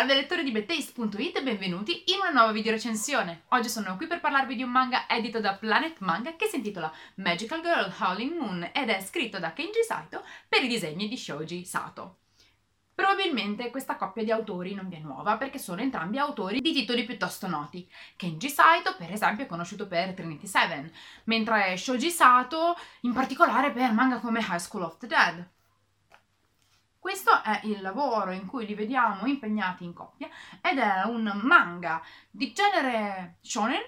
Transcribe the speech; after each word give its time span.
Salve 0.00 0.14
lettori 0.14 0.44
di 0.44 0.50
Betaste.it 0.50 1.36
e 1.36 1.42
benvenuti 1.42 2.04
in 2.06 2.20
una 2.20 2.30
nuova 2.30 2.52
video 2.52 2.72
recensione. 2.72 3.42
Oggi 3.48 3.68
sono 3.68 3.98
qui 3.98 4.06
per 4.06 4.18
parlarvi 4.18 4.56
di 4.56 4.62
un 4.62 4.70
manga 4.70 5.06
edito 5.06 5.40
da 5.40 5.52
Planet 5.52 5.98
Manga 5.98 6.36
che 6.36 6.46
si 6.46 6.56
intitola 6.56 6.90
Magical 7.16 7.60
Girl 7.60 7.92
Howling 8.00 8.34
Moon 8.34 8.70
ed 8.72 8.88
è 8.88 8.98
scritto 9.02 9.38
da 9.38 9.52
Kenji 9.52 9.82
Saito 9.86 10.24
per 10.48 10.64
i 10.64 10.68
disegni 10.68 11.06
di 11.06 11.18
Shoji 11.18 11.66
Sato. 11.66 12.20
Probabilmente 12.94 13.68
questa 13.68 13.96
coppia 13.96 14.24
di 14.24 14.30
autori 14.30 14.72
non 14.72 14.88
vi 14.88 14.96
è 14.96 15.00
nuova 15.00 15.36
perché 15.36 15.58
sono 15.58 15.82
entrambi 15.82 16.16
autori 16.16 16.62
di 16.62 16.72
titoli 16.72 17.04
piuttosto 17.04 17.46
noti. 17.46 17.86
Kenji 18.16 18.48
Saito, 18.48 18.96
per 18.96 19.12
esempio, 19.12 19.44
è 19.44 19.46
conosciuto 19.46 19.86
per 19.86 20.14
Trinity 20.14 20.46
Seven, 20.46 20.90
mentre 21.24 21.76
Shoji 21.76 22.08
Sato 22.08 22.74
in 23.02 23.12
particolare 23.12 23.70
per 23.70 23.92
manga 23.92 24.18
come 24.18 24.40
High 24.40 24.56
School 24.56 24.84
of 24.84 24.96
the 24.96 25.06
Dead. 25.06 25.46
Questo 27.00 27.42
è 27.42 27.62
il 27.64 27.80
lavoro 27.80 28.30
in 28.30 28.46
cui 28.46 28.66
li 28.66 28.74
vediamo 28.74 29.24
impegnati 29.24 29.84
in 29.84 29.94
coppia 29.94 30.28
ed 30.60 30.76
è 30.76 31.02
un 31.06 31.40
manga 31.42 32.02
di 32.30 32.52
genere 32.52 33.38
shonen 33.40 33.80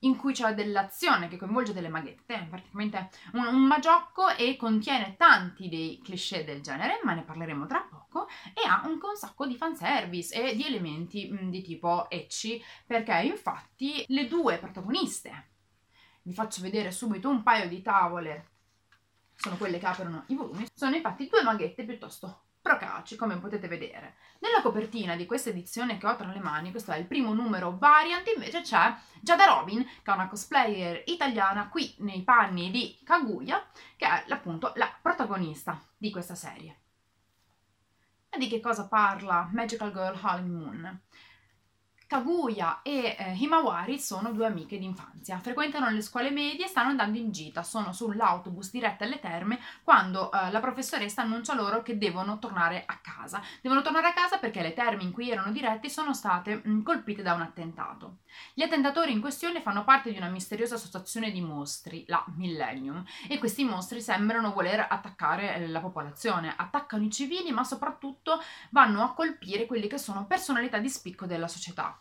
in 0.00 0.16
cui 0.16 0.34
c'è 0.34 0.52
dell'azione 0.52 1.28
che 1.28 1.38
coinvolge 1.38 1.72
delle 1.72 1.88
maghette, 1.88 2.46
praticamente 2.48 3.08
un, 3.32 3.46
un 3.46 3.62
magiocco 3.62 4.28
e 4.28 4.56
contiene 4.56 5.16
tanti 5.16 5.70
dei 5.70 5.98
cliché 6.04 6.44
del 6.44 6.60
genere, 6.60 7.00
ma 7.04 7.14
ne 7.14 7.22
parleremo 7.22 7.66
tra 7.66 7.80
poco, 7.80 8.28
e 8.52 8.68
ha 8.68 8.82
un, 8.84 9.00
un 9.02 9.16
sacco 9.16 9.46
di 9.46 9.56
fanservice 9.56 10.34
e 10.34 10.54
di 10.54 10.66
elementi 10.66 11.26
mh, 11.30 11.48
di 11.48 11.62
tipo 11.62 12.08
ecci, 12.10 12.62
perché 12.86 13.18
infatti 13.22 14.04
le 14.08 14.28
due 14.28 14.58
protagoniste, 14.58 15.52
vi 16.22 16.34
faccio 16.34 16.60
vedere 16.60 16.90
subito 16.90 17.30
un 17.30 17.42
paio 17.42 17.66
di 17.66 17.80
tavole, 17.80 18.50
sono 19.34 19.56
quelle 19.56 19.78
che 19.78 19.86
aprono 19.86 20.24
i 20.28 20.34
volumi, 20.34 20.66
sono 20.74 20.94
infatti 20.94 21.28
due 21.28 21.42
maghette 21.42 21.84
piuttosto 21.84 22.42
procaci, 22.68 23.16
come 23.16 23.38
potete 23.38 23.66
vedere. 23.66 24.16
Nella 24.40 24.60
copertina 24.60 25.16
di 25.16 25.24
questa 25.24 25.48
edizione 25.48 25.96
che 25.96 26.06
ho 26.06 26.16
tra 26.16 26.30
le 26.30 26.38
mani, 26.38 26.70
questo 26.70 26.92
è 26.92 26.98
il 26.98 27.06
primo 27.06 27.32
numero 27.32 27.78
variant, 27.78 28.26
invece 28.28 28.60
c'è 28.60 28.94
Giada 29.22 29.46
Robin, 29.46 29.82
che 29.82 30.10
è 30.10 30.14
una 30.14 30.28
cosplayer 30.28 31.02
italiana 31.06 31.70
qui 31.70 31.94
nei 32.00 32.22
panni 32.22 32.70
di 32.70 33.00
Kaguya, 33.02 33.66
che 33.96 34.06
è 34.06 34.24
appunto 34.28 34.72
la 34.76 34.94
protagonista 35.00 35.80
di 35.96 36.10
questa 36.10 36.34
serie. 36.34 36.80
E 38.28 38.36
di 38.36 38.48
che 38.48 38.60
cosa 38.60 38.86
parla 38.86 39.48
Magical 39.50 39.90
Girl 39.90 40.18
Howling 40.22 40.50
Moon? 40.50 41.00
Kaguya 42.08 42.80
e 42.80 43.16
eh, 43.18 43.34
Himawari 43.34 44.00
sono 44.00 44.32
due 44.32 44.46
amiche 44.46 44.78
d'infanzia, 44.78 45.38
frequentano 45.40 45.90
le 45.90 46.00
scuole 46.00 46.30
medie 46.30 46.64
e 46.64 46.68
stanno 46.68 46.88
andando 46.88 47.18
in 47.18 47.30
gita, 47.30 47.62
sono 47.62 47.92
sull'autobus 47.92 48.70
diretta 48.70 49.04
alle 49.04 49.20
terme 49.20 49.60
quando 49.82 50.32
eh, 50.32 50.50
la 50.50 50.58
professoressa 50.60 51.20
annuncia 51.20 51.54
loro 51.54 51.82
che 51.82 51.98
devono 51.98 52.38
tornare 52.38 52.84
a 52.86 52.96
casa. 52.96 53.42
Devono 53.60 53.82
tornare 53.82 54.06
a 54.06 54.14
casa 54.14 54.38
perché 54.38 54.62
le 54.62 54.72
terme 54.72 55.02
in 55.02 55.12
cui 55.12 55.30
erano 55.30 55.52
diretti 55.52 55.90
sono 55.90 56.14
state 56.14 56.62
mh, 56.64 56.70
mm, 56.70 56.82
colpite 56.82 57.20
da 57.20 57.34
un 57.34 57.42
attentato. 57.42 58.20
Gli 58.54 58.62
attentatori 58.62 59.12
in 59.12 59.20
questione 59.20 59.60
fanno 59.60 59.84
parte 59.84 60.10
di 60.10 60.16
una 60.16 60.30
misteriosa 60.30 60.76
associazione 60.76 61.30
di 61.30 61.42
mostri, 61.42 62.04
la 62.06 62.24
Millennium, 62.36 63.04
e 63.28 63.38
questi 63.38 63.64
mostri 63.64 64.00
sembrano 64.00 64.54
voler 64.54 64.86
attaccare 64.88 65.56
eh, 65.56 65.68
la 65.68 65.80
popolazione, 65.80 66.54
attaccano 66.56 67.04
i 67.04 67.10
civili 67.10 67.50
ma 67.50 67.64
soprattutto 67.64 68.40
vanno 68.70 69.02
a 69.02 69.12
colpire 69.12 69.66
quelli 69.66 69.88
che 69.88 69.98
sono 69.98 70.24
personalità 70.24 70.78
di 70.78 70.88
spicco 70.88 71.26
della 71.26 71.48
società. 71.48 71.97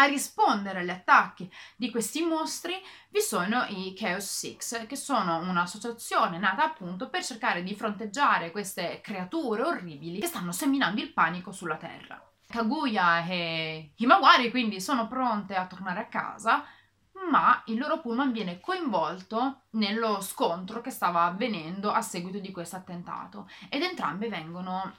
A 0.00 0.04
rispondere 0.04 0.78
agli 0.80 0.90
attacchi 0.90 1.52
di 1.74 1.90
questi 1.90 2.22
mostri 2.22 2.74
vi 3.08 3.20
sono 3.20 3.64
i 3.68 3.94
Chaos 3.96 4.24
Six, 4.24 4.86
che 4.86 4.94
sono 4.94 5.38
un'associazione 5.38 6.38
nata 6.38 6.62
appunto 6.62 7.08
per 7.08 7.24
cercare 7.24 7.64
di 7.64 7.74
fronteggiare 7.74 8.52
queste 8.52 9.00
creature 9.02 9.62
orribili 9.62 10.20
che 10.20 10.28
stanno 10.28 10.52
seminando 10.52 11.00
il 11.00 11.12
panico 11.12 11.50
sulla 11.50 11.76
Terra. 11.76 12.22
Kaguya 12.46 13.26
e 13.26 13.90
Himawari 13.96 14.50
quindi 14.50 14.80
sono 14.80 15.08
pronte 15.08 15.56
a 15.56 15.66
tornare 15.66 15.98
a 15.98 16.06
casa, 16.06 16.64
ma 17.28 17.60
il 17.66 17.78
loro 17.78 18.00
pullman 18.00 18.30
viene 18.30 18.60
coinvolto 18.60 19.62
nello 19.70 20.20
scontro 20.20 20.80
che 20.80 20.90
stava 20.90 21.24
avvenendo 21.24 21.90
a 21.90 22.02
seguito 22.02 22.38
di 22.38 22.52
questo 22.52 22.76
attentato 22.76 23.50
ed 23.68 23.82
entrambe 23.82 24.28
vengono 24.28 24.94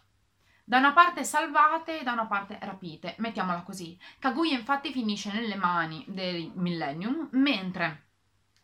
da 0.69 0.77
una 0.77 0.93
parte 0.93 1.23
salvate 1.23 2.01
e 2.01 2.03
da 2.03 2.11
una 2.11 2.27
parte 2.27 2.59
rapite, 2.61 3.15
mettiamola 3.17 3.63
così. 3.63 3.97
Kaguya 4.19 4.55
infatti 4.55 4.91
finisce 4.91 5.31
nelle 5.31 5.55
mani 5.55 6.05
dei 6.07 6.51
Millennium, 6.53 7.27
mentre 7.31 8.03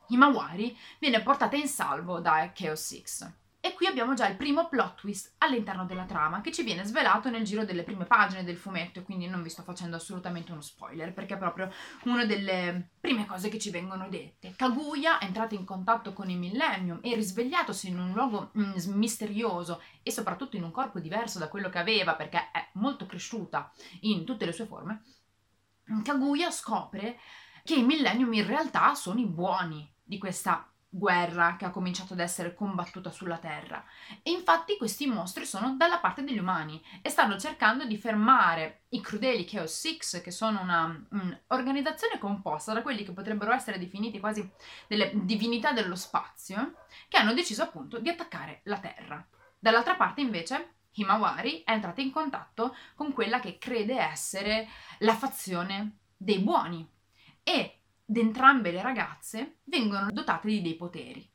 Himawari 0.10 0.78
viene 1.00 1.24
portata 1.24 1.56
in 1.56 1.68
salvo 1.68 2.20
da 2.20 2.52
Chaos 2.54 2.86
Six. 2.86 3.34
E 3.66 3.74
qui 3.74 3.88
abbiamo 3.88 4.14
già 4.14 4.28
il 4.28 4.36
primo 4.36 4.68
plot 4.68 4.94
twist 4.94 5.34
all'interno 5.40 5.86
della 5.86 6.06
trama 6.06 6.40
che 6.42 6.52
ci 6.52 6.62
viene 6.62 6.84
svelato 6.84 7.32
nel 7.32 7.44
giro 7.44 7.66
delle 7.66 7.82
prime 7.82 8.06
pagine 8.06 8.44
del 8.44 8.58
fumetto, 8.58 9.02
quindi 9.02 9.26
non 9.26 9.42
vi 9.42 9.50
sto 9.50 9.64
facendo 9.64 9.96
assolutamente 9.96 10.52
uno 10.52 10.62
spoiler 10.62 11.12
perché 11.16 11.34
è 11.34 11.38
proprio 11.40 11.72
una 12.04 12.26
delle 12.26 12.92
prime 13.00 13.26
cose 13.26 13.50
che 13.50 13.58
ci 13.58 13.72
vengono 13.72 14.08
dette. 14.08 14.54
Kaguya 14.56 15.20
entrato 15.20 15.56
in 15.56 15.66
contatto 15.66 16.14
con 16.14 16.30
i 16.30 16.36
Millennium 16.36 17.00
e 17.02 17.16
risvegliatosi 17.16 17.88
in 17.88 17.98
un 17.98 18.14
luogo 18.14 18.52
mm, 18.56 18.74
misterioso 18.94 19.82
e 20.04 20.12
soprattutto 20.12 20.58
in 20.58 20.64
un 20.64 20.70
corpo 20.70 21.00
diverso 21.00 21.40
da 21.40 21.48
quello 21.48 21.70
che 21.70 21.80
aveva 21.80 22.14
perché 22.14 22.52
è 22.52 22.70
molto 22.74 23.08
cresciuta 23.08 23.74
in 24.02 24.26
tutte 24.26 24.46
le 24.46 24.52
sue 24.52 24.68
forme. 24.68 25.02
Kaguya 26.04 26.52
scopre 26.52 27.20
che 27.64 27.74
i 27.74 27.84
Millennium 27.84 28.32
in 28.32 28.46
realtà 28.46 28.94
sono 28.94 29.20
i 29.20 29.26
buoni 29.26 29.92
di 30.04 30.20
questa 30.20 30.70
guerra 30.98 31.58
che 31.58 31.66
ha 31.66 31.72
cominciato 31.72 32.14
ad 32.14 32.20
essere 32.20 32.54
combattuta 32.54 33.12
sulla 33.12 33.38
Terra. 33.38 33.84
E 34.24 34.32
infatti 34.32 34.78
questi 34.78 35.08
mostri 35.08 35.46
sono 35.46 35.76
dalla 35.76 36.00
parte 36.00 36.24
degli 36.24 36.38
umani 36.38 36.82
e 37.02 37.10
stanno 37.10 37.38
cercando 37.38 37.86
di 37.86 37.98
fermare 37.98 38.84
i 38.90 39.02
crudeli 39.02 39.44
Chaos 39.44 39.78
Six, 39.78 40.22
che 40.22 40.32
sono 40.32 40.62
un'organizzazione 40.62 42.18
composta 42.18 42.72
da 42.72 42.82
quelli 42.82 43.04
che 43.04 43.12
potrebbero 43.12 43.52
essere 43.52 43.78
definiti 43.78 44.20
quasi 44.20 44.50
delle 44.88 45.12
divinità 45.14 45.74
dello 45.74 45.96
spazio, 45.96 46.86
che 47.10 47.18
hanno 47.18 47.34
deciso 47.34 47.64
appunto 47.64 48.00
di 48.00 48.08
attaccare 48.08 48.62
la 48.64 48.80
Terra. 48.80 49.28
Dall'altra 49.60 49.96
parte 49.96 50.22
invece 50.22 50.76
Himawari 50.94 51.64
è 51.64 51.72
entrata 51.72 52.00
in 52.00 52.12
contatto 52.12 52.74
con 52.96 53.12
quella 53.12 53.42
che 53.42 53.58
crede 53.58 54.00
essere 54.00 54.70
la 55.00 55.16
fazione 55.16 55.98
dei 56.16 56.40
buoni 56.40 56.90
e 57.44 57.82
entrambe 58.14 58.72
le 58.72 58.82
ragazze 58.82 59.60
vengono 59.64 60.12
dotate 60.12 60.48
di 60.48 60.62
dei 60.62 60.76
poteri. 60.76 61.28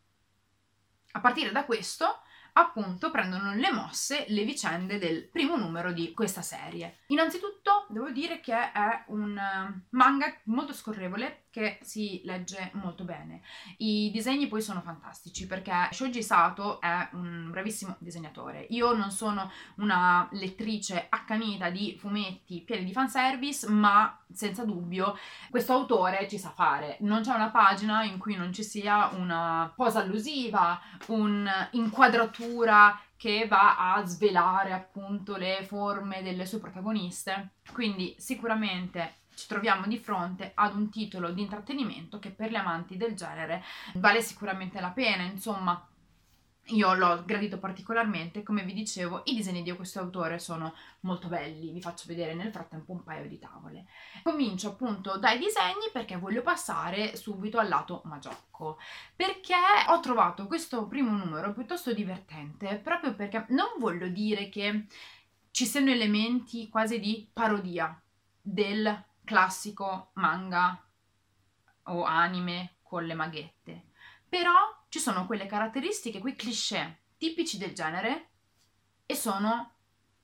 A 1.13 1.21
partire 1.21 1.51
da 1.51 1.65
questo, 1.65 2.23
appunto, 2.53 3.11
prendono 3.11 3.55
le 3.55 3.73
mosse 3.73 4.25
le 4.29 4.45
vicende 4.45 4.99
del 4.99 5.29
primo 5.29 5.57
numero 5.57 5.93
di 5.93 6.13
questa 6.13 6.43
serie. 6.43 6.99
Innanzitutto, 7.07 7.87
devo 7.89 8.11
dire 8.11 8.41
che 8.41 8.55
è 8.55 9.05
un 9.09 9.37
eh, 9.37 9.87
manga 9.91 10.35
molto 10.45 10.73
scorrevole 10.73 11.45
che 11.51 11.79
si 11.83 12.21
legge 12.25 12.71
molto 12.75 13.05
bene. 13.05 13.43
I 13.79 14.11
disegni 14.13 14.47
poi 14.47 14.63
sono 14.63 14.81
fantastici 14.81 15.47
perché 15.47 15.89
Shoji 15.91 16.23
Sato 16.23 16.81
è 16.81 17.09
un 17.13 17.49
bravissimo 17.51 17.97
disegnatore. 17.99 18.67
Io 18.71 18.93
non 18.95 19.11
sono 19.11 19.51
una 19.77 20.29
lettrice 20.33 21.07
accanita 21.09 21.71
di 21.71 21.97
fumetti 21.99 22.63
pieni 22.63 22.85
di 22.85 22.93
fanservice, 22.93 23.69
ma 23.69 24.17
senza 24.33 24.65
dubbio 24.65 25.19
questo 25.51 25.73
autore 25.73 26.29
ci 26.29 26.39
sa 26.39 26.51
fare. 26.51 26.99
Non 27.01 27.23
c'è 27.23 27.35
una 27.35 27.51
pagina 27.51 28.05
in 28.05 28.19
cui 28.19 28.37
non 28.37 28.53
ci 28.53 28.63
sia 28.63 29.09
una 29.09 29.73
posa 29.75 30.01
allusiva, 30.01 30.81
un'inquadratura 31.07 32.50
che 33.17 33.47
va 33.47 33.95
a 33.95 34.05
svelare 34.05 34.73
appunto 34.73 35.37
le 35.37 35.65
forme 35.65 36.23
delle 36.23 36.47
sue 36.47 36.59
protagoniste. 36.59 37.51
Quindi 37.73 38.15
sicuramente 38.19 39.19
ci 39.35 39.47
troviamo 39.47 39.87
di 39.87 39.99
fronte 39.99 40.53
ad 40.55 40.75
un 40.75 40.91
titolo 40.91 41.31
di 41.31 41.43
intrattenimento 41.43 42.19
che 42.19 42.31
per 42.31 42.51
gli 42.51 42.57
amanti 42.57 42.97
del 42.97 43.15
genere 43.15 43.63
vale 43.95 44.23
sicuramente 44.23 44.81
la 44.81 44.91
pena, 44.91 45.23
insomma. 45.23 45.87
Io 46.67 46.95
l'ho 46.95 47.25
gradito 47.25 47.59
particolarmente, 47.59 48.45
come 48.45 48.63
vi 48.63 48.73
dicevo, 48.73 49.23
i 49.25 49.35
disegni 49.35 49.63
di 49.63 49.73
questo 49.73 49.99
autore 49.99 50.39
sono 50.39 50.73
molto 51.01 51.27
belli, 51.27 51.73
vi 51.73 51.81
faccio 51.81 52.05
vedere 52.07 52.35
nel 52.35 52.53
frattempo 52.53 52.93
un 52.93 53.03
paio 53.03 53.27
di 53.27 53.41
tavole. 53.41 53.87
Comincio 54.23 54.69
appunto 54.69 55.19
dai 55.19 55.39
disegni 55.39 55.89
perché 55.93 56.17
voglio 56.17 56.43
passare 56.43 57.17
subito 57.17 57.59
al 57.59 57.69
lato 57.69 58.03
magiocco, 58.05 58.79
perché 59.17 59.55
ho 59.89 59.99
trovato 59.99 60.47
questo 60.47 60.87
primo 60.87 61.11
numero 61.11 61.53
piuttosto 61.53 61.93
divertente, 61.93 62.77
proprio 62.77 63.15
perché 63.15 63.47
non 63.49 63.71
voglio 63.79 64.07
dire 64.09 64.49
che 64.49 64.87
ci 65.51 65.67
siano 65.67 65.91
elementi 65.91 66.69
quasi 66.69 67.01
di 67.01 67.29
parodia 67.33 68.01
del 68.41 69.07
classico 69.25 70.11
manga 70.15 70.81
o 71.85 72.05
anime 72.05 72.77
con 72.83 73.05
le 73.05 73.15
maghette. 73.15 73.85
Però 74.29 74.80
ci 74.91 74.99
sono 74.99 75.25
quelle 75.25 75.47
caratteristiche, 75.47 76.19
quei 76.19 76.37
cliché 76.37 76.99
tipici 77.17 77.59
del 77.59 77.73
genere 77.73 78.29
e 79.07 79.15
sono 79.15 79.75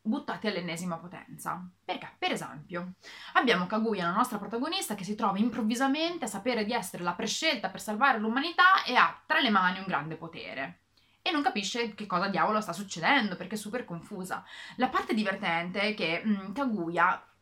buttati 0.03 0.49
all'ennesima 0.49 0.97
potenza. 0.97 1.65
Perché, 1.85 2.11
per 2.19 2.33
esempio, 2.33 2.95
abbiamo 3.35 3.67
Kaguya, 3.67 4.07
la 4.07 4.13
nostra 4.13 4.39
protagonista, 4.39 4.95
che 4.97 5.05
si 5.05 5.15
trova 5.15 5.39
improvvisamente 5.39 6.25
a 6.25 6.29
sapere 6.29 6.65
di 6.65 6.73
essere 6.73 7.05
la 7.05 7.15
prescelta 7.15 7.71
per 7.71 7.81
salvare 7.81 8.19
l'umanità 8.19 8.83
e 8.85 8.97
ha 8.97 9.21
tra 9.25 9.41
le 9.41 9.51
mani 9.51 9.79
un 9.79 9.87
grande 9.87 10.17
potere. 10.17 10.81
e 11.27 11.33
non 11.33 11.43
capisce 11.43 11.93
che 11.97 12.07
cosa 12.07 12.29
diavolo 12.29 12.61
sta 12.61 12.73
succedendo 12.73 13.35
perché 13.35 13.57
è 13.57 13.59
super 13.59 13.85
confusa. 13.85 14.45
La 14.77 14.89
parte 14.89 15.13
divertente 15.13 15.81
è 15.81 15.95
che 15.95 16.23
mh, 16.25 16.31
mm, 16.31 16.53
Kaguya 16.53 17.36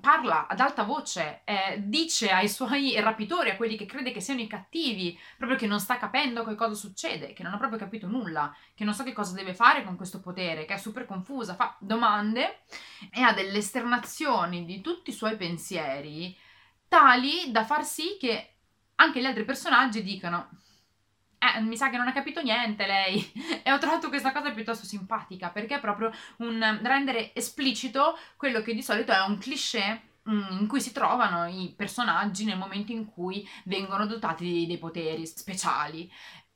parla 0.00 0.46
ad 0.46 0.60
alta 0.60 0.82
voce, 0.82 1.42
eh, 1.44 1.82
dice 1.82 2.30
ai 2.30 2.48
suoi 2.48 2.98
rapitori, 3.00 3.50
a 3.50 3.56
quelli 3.56 3.76
che 3.76 3.86
crede 3.86 4.12
che 4.12 4.20
siano 4.20 4.40
i 4.40 4.46
cattivi, 4.46 5.18
proprio 5.36 5.58
che 5.58 5.66
non 5.66 5.80
sta 5.80 5.96
capendo 5.96 6.44
che 6.44 6.54
cosa 6.54 6.74
succede, 6.74 7.32
che 7.32 7.42
non 7.42 7.54
ha 7.54 7.58
proprio 7.58 7.78
capito 7.78 8.06
nulla, 8.06 8.54
che 8.74 8.84
non 8.84 8.94
sa 8.94 9.04
che 9.04 9.12
cosa 9.12 9.34
deve 9.34 9.54
fare 9.54 9.84
con 9.84 9.96
questo 9.96 10.20
potere, 10.20 10.64
che 10.64 10.74
è 10.74 10.78
super 10.78 11.06
confusa, 11.06 11.54
fa 11.54 11.76
domande 11.78 12.60
e 13.10 13.22
ha 13.22 13.32
delle 13.32 13.58
esternazioni 13.58 14.64
di 14.64 14.80
tutti 14.80 15.10
i 15.10 15.14
suoi 15.14 15.36
pensieri 15.36 16.36
tali 16.88 17.50
da 17.50 17.64
far 17.64 17.84
sì 17.84 18.16
che 18.20 18.50
anche 18.96 19.20
gli 19.20 19.24
altri 19.24 19.44
personaggi 19.44 20.02
dicano 20.02 20.60
eh, 21.56 21.60
mi 21.60 21.76
sa 21.76 21.90
che 21.90 21.96
non 21.96 22.08
ha 22.08 22.12
capito 22.12 22.42
niente 22.42 22.86
lei. 22.86 23.32
e 23.62 23.72
ho 23.72 23.78
trovato 23.78 24.08
questa 24.08 24.32
cosa 24.32 24.50
piuttosto 24.50 24.86
simpatica 24.86 25.48
perché 25.50 25.76
è 25.76 25.80
proprio 25.80 26.10
un 26.38 26.80
rendere 26.82 27.34
esplicito 27.34 28.16
quello 28.36 28.62
che 28.62 28.74
di 28.74 28.82
solito 28.82 29.12
è 29.12 29.20
un 29.20 29.38
cliché 29.38 30.02
mm, 30.28 30.58
in 30.60 30.66
cui 30.66 30.80
si 30.80 30.92
trovano 30.92 31.46
i 31.46 31.72
personaggi 31.76 32.44
nel 32.44 32.58
momento 32.58 32.92
in 32.92 33.06
cui 33.06 33.48
vengono 33.64 34.06
dotati 34.06 34.66
dei 34.66 34.78
poteri 34.78 35.26
speciali. 35.26 36.10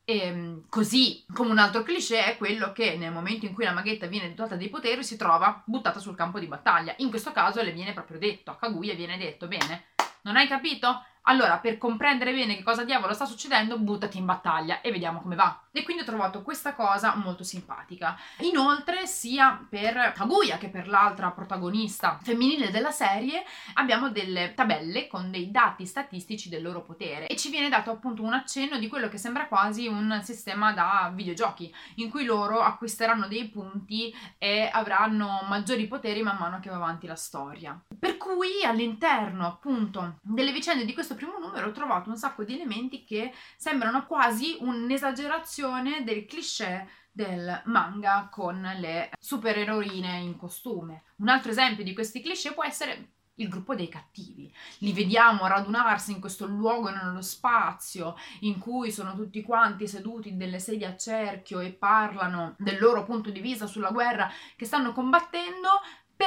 E 0.05 0.21
ehm, 0.21 0.65
così 0.71 1.27
come 1.35 1.51
un 1.51 1.59
altro 1.59 1.83
cliché 1.83 2.25
è 2.25 2.37
quello 2.39 2.73
che 2.73 2.97
nel 2.97 3.13
momento 3.13 3.45
in 3.45 3.53
cui 3.53 3.65
la 3.65 3.73
maghetta 3.73 4.07
viene 4.07 4.31
dotata 4.31 4.57
dei 4.57 4.71
poteri 4.71 5.05
si 5.05 5.19
trova 5.19 5.63
buttata 5.67 5.99
sul 5.99 6.17
campo 6.17 6.39
di 6.39 6.47
battaglia. 6.47 6.95
In 6.99 7.11
questo 7.11 7.31
caso 7.33 7.63
le 7.63 7.73
viene 7.73 7.93
proprio 7.93 8.19
detto, 8.19 8.51
a 8.51 8.57
Kaguya 8.57 8.95
viene 8.95 9.19
detto, 9.19 9.47
bene, 9.49 9.89
non 10.23 10.37
hai 10.37 10.49
capito? 10.49 11.05
Allora, 11.29 11.59
per 11.59 11.77
comprendere 11.77 12.33
bene 12.33 12.57
che 12.57 12.63
cosa 12.63 12.85
diavolo 12.85 13.13
sta 13.13 13.27
succedendo, 13.27 13.79
buttati 13.79 14.17
in 14.17 14.25
battaglia 14.25 14.81
e 14.81 14.91
vediamo 14.91 15.21
come 15.21 15.37
va. 15.37 15.61
E 15.73 15.83
quindi 15.83 16.03
ho 16.03 16.07
trovato 16.07 16.43
questa 16.43 16.75
cosa 16.75 17.15
molto 17.17 17.45
simpatica. 17.45 18.17
Inoltre, 18.39 19.07
sia 19.07 19.63
per 19.69 20.13
Kaguya 20.15 20.57
che 20.57 20.71
per 20.71 20.89
l'altra 20.89 21.31
protagonista 21.31 22.19
femminile 22.23 22.71
della 22.71 22.91
serie, 22.91 23.45
abbiamo 23.75 24.09
delle 24.09 24.55
tabelle 24.55 25.07
con 25.07 25.31
dei 25.31 25.51
dati 25.51 25.85
statistici 25.85 26.49
del 26.49 26.63
loro 26.63 26.81
potere 26.81 27.27
e 27.27 27.37
ci 27.37 27.51
viene 27.51 27.69
dato 27.69 27.91
appunto 27.91 28.23
un 28.23 28.33
accenno 28.33 28.79
di 28.79 28.89
quello 28.89 29.09
che 29.09 29.19
sembra 29.19 29.49
quasi 29.49 29.87
un 29.87 30.21
sistema 30.23 30.73
da 30.73 31.13
videogiochi, 31.15 31.73
in 31.97 32.09
cui 32.09 32.25
loro 32.25 32.61
acquisteranno 32.61 33.29
dei 33.29 33.49
punti 33.49 34.15
e 34.39 34.69
avranno 34.73 35.45
maggiori 35.47 35.87
poteri 35.87 36.23
man 36.23 36.39
mano 36.39 36.59
che 36.59 36.71
va 36.71 36.77
avanti 36.77 37.07
la 37.07 37.17
storia. 37.17 37.79
Per 37.99 38.17
cui 38.17 38.65
all'interno 38.65 39.47
appunto 39.47 40.17
delle 40.23 40.53
vicende 40.53 40.87
di 40.87 40.95
questo 40.95 41.17
primo 41.19 41.39
numero 41.39 41.69
ho 41.69 41.73
trovato 41.73 42.09
un 42.09 42.17
sacco 42.17 42.45
di 42.45 42.55
elementi 42.55 43.05
che 43.05 43.33
sembrano 43.57 44.07
quasi 44.07 44.57
un'esagerazione 44.61 46.05
del 46.05 46.25
cliché 46.25 46.89
del 47.11 47.63
manga 47.65 48.29
con 48.31 48.63
le 48.77 49.11
supereroine 49.19 50.19
in 50.19 50.37
costume. 50.37 51.03
Un 51.17 51.29
altro 51.29 51.51
esempio 51.51 51.83
di 51.83 51.93
questi 51.93 52.23
cliché 52.23 52.53
può 52.53 52.65
essere 52.65 53.15
il 53.39 53.49
gruppo 53.49 53.75
dei 53.75 53.89
cattivi. 53.89 54.53
Li 54.79 54.93
vediamo 54.93 55.47
radunarsi 55.47 56.13
in 56.13 56.21
questo 56.21 56.47
luogo 56.47 56.91
nello 56.91 57.23
spazio 57.23 58.17
in 58.41 58.59
cui 58.59 58.93
sono 58.93 59.15
tutti 59.17 59.43
quanti 59.43 59.89
seduti 59.89 60.29
in 60.29 60.39
delle 60.39 60.61
sedie 60.61 60.87
a 60.87 60.97
cerchio 60.97 61.61
e 61.61 61.73
parlano 61.73 62.55
del 62.59 62.79
loro 62.79 63.05
punto 63.05 63.31
di 63.31 63.41
vista 63.41 63.67
sulla 63.67 63.91
guerra 63.91 64.31
che 64.57 64.65
stanno 64.65 64.93
combattendo, 64.93 65.69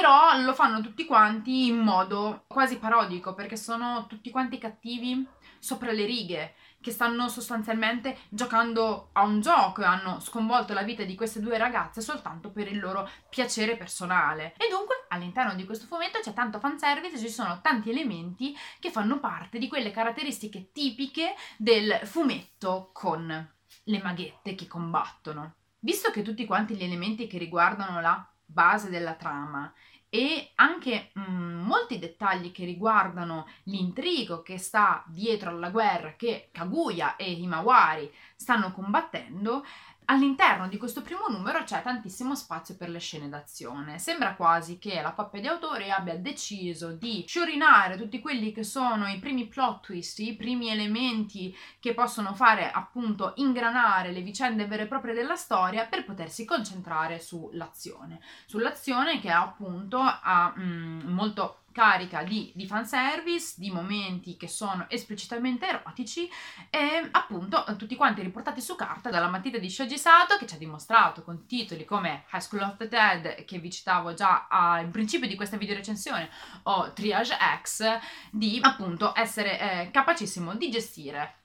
però 0.02 0.36
lo 0.40 0.52
fanno 0.52 0.80
tutti 0.80 1.04
quanti 1.04 1.68
in 1.68 1.78
modo 1.78 2.42
quasi 2.48 2.78
parodico 2.78 3.34
perché 3.34 3.56
sono 3.56 4.08
tutti 4.08 4.30
quanti 4.30 4.58
cattivi 4.58 5.24
sopra 5.60 5.92
le 5.92 6.04
righe 6.04 6.54
che 6.80 6.90
stanno 6.90 7.28
sostanzialmente 7.28 8.18
giocando 8.28 9.10
a 9.12 9.22
un 9.22 9.40
gioco 9.40 9.80
e 9.80 9.84
hanno 9.84 10.18
sconvolto 10.18 10.72
la 10.72 10.82
vita 10.82 11.04
di 11.04 11.14
queste 11.14 11.38
due 11.38 11.56
ragazze 11.56 12.00
soltanto 12.00 12.50
per 12.50 12.66
il 12.66 12.80
loro 12.80 13.08
piacere 13.30 13.76
personale. 13.76 14.54
E 14.56 14.68
dunque 14.68 15.04
all'interno 15.10 15.54
di 15.54 15.64
questo 15.64 15.86
fumetto 15.86 16.18
c'è 16.18 16.32
tanto 16.32 16.58
fanservice, 16.58 17.16
ci 17.16 17.28
sono 17.28 17.60
tanti 17.60 17.90
elementi 17.90 18.56
che 18.80 18.90
fanno 18.90 19.20
parte 19.20 19.58
di 19.58 19.68
quelle 19.68 19.92
caratteristiche 19.92 20.72
tipiche 20.72 21.36
del 21.56 22.00
fumetto 22.02 22.90
con 22.92 23.52
le 23.84 24.02
maghette 24.02 24.56
che 24.56 24.66
combattono. 24.66 25.54
Visto 25.78 26.10
che 26.10 26.22
tutti 26.22 26.44
quanti 26.44 26.74
gli 26.74 26.82
elementi 26.82 27.28
che 27.28 27.38
riguardano 27.38 28.00
la 28.00 28.26
base 28.52 28.90
della 28.90 29.14
trama 29.14 29.72
e 30.14 30.50
anche 30.56 31.08
mh, 31.14 31.20
mm, 31.22 31.64
molti 31.64 31.98
dettagli 31.98 32.52
che 32.52 32.66
riguardano 32.66 33.46
l'intrigo 33.62 34.42
che 34.42 34.58
sta 34.58 35.02
dietro 35.06 35.48
alla 35.48 35.70
guerra 35.70 36.16
che 36.16 36.50
Kaguya 36.52 37.16
e 37.16 37.32
Himawari 37.32 38.12
stanno 38.36 38.72
combattendo 38.72 39.64
All'interno 40.06 40.68
di 40.68 40.76
questo 40.76 41.00
primo 41.00 41.28
numero 41.28 41.62
c'è 41.62 41.80
tantissimo 41.82 42.34
spazio 42.34 42.76
per 42.76 42.88
le 42.88 42.98
scene 42.98 43.28
d'azione. 43.28 43.98
Sembra 43.98 44.34
quasi 44.34 44.78
che 44.78 45.00
la 45.00 45.12
coppia 45.12 45.40
di 45.40 45.46
autori 45.46 45.90
abbia 45.90 46.16
deciso 46.16 46.92
di 46.92 47.24
sciorinare 47.26 47.96
tutti 47.96 48.20
quelli 48.20 48.52
che 48.52 48.64
sono 48.64 49.06
i 49.08 49.18
primi 49.18 49.46
plot 49.46 49.84
twist, 49.84 50.18
i 50.18 50.34
primi 50.34 50.68
elementi 50.68 51.56
che 51.78 51.94
possono 51.94 52.34
fare 52.34 52.70
appunto 52.70 53.32
ingranare 53.36 54.12
le 54.12 54.22
vicende 54.22 54.66
vere 54.66 54.82
e 54.82 54.86
proprie 54.86 55.14
della 55.14 55.36
storia 55.36 55.86
per 55.86 56.04
potersi 56.04 56.44
concentrare 56.44 57.20
sull'azione. 57.20 58.20
Sull'azione 58.46 59.20
che 59.20 59.30
appunto 59.30 59.98
ha 59.98 60.52
mm, 60.58 61.00
molto 61.12 61.61
carica 61.72 62.22
di, 62.22 62.52
di 62.54 62.66
fanservice, 62.66 63.54
di 63.56 63.70
momenti 63.70 64.36
che 64.36 64.46
sono 64.46 64.86
esplicitamente 64.88 65.66
erotici 65.66 66.30
e 66.70 67.08
appunto 67.10 67.64
tutti 67.76 67.96
quanti 67.96 68.22
riportati 68.22 68.60
su 68.60 68.76
carta 68.76 69.10
dalla 69.10 69.28
matita 69.28 69.58
di 69.58 69.68
Shoji 69.68 69.98
Sato 69.98 70.36
che 70.36 70.46
ci 70.46 70.54
ha 70.54 70.58
dimostrato 70.58 71.22
con 71.22 71.46
titoli 71.46 71.84
come 71.84 72.24
High 72.32 72.40
School 72.40 72.62
of 72.62 72.76
the 72.76 72.88
Dead 72.88 73.44
che 73.44 73.58
vi 73.58 73.70
citavo 73.70 74.14
già 74.14 74.46
al 74.48 74.88
principio 74.88 75.26
di 75.26 75.34
questa 75.34 75.56
video 75.56 75.74
recensione 75.74 76.30
o 76.64 76.92
Triage 76.92 77.36
X 77.62 77.98
di 78.30 78.58
appunto 78.62 79.12
essere 79.16 79.58
eh, 79.58 79.90
capacissimo 79.90 80.54
di 80.54 80.70
gestire 80.70 81.36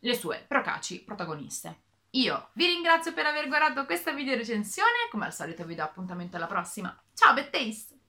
le 0.00 0.14
sue 0.14 0.44
procaci 0.46 1.02
protagoniste. 1.02 1.82
Io 2.14 2.50
vi 2.54 2.66
ringrazio 2.66 3.14
per 3.14 3.24
aver 3.24 3.48
guardato 3.48 3.86
questa 3.86 4.12
video 4.12 4.34
recensione, 4.34 5.08
come 5.10 5.26
al 5.26 5.32
solito 5.32 5.64
vi 5.64 5.74
do 5.74 5.82
appuntamento 5.82 6.36
alla 6.36 6.46
prossima. 6.46 6.94
Ciao 7.14 7.32
Bad! 7.32 8.01